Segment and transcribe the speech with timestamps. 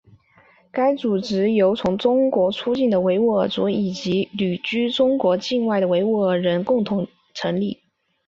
[0.71, 7.79] 该组织由从中国出境的维吾尔族人以及旅居中国境外的维吾尔人共同成立。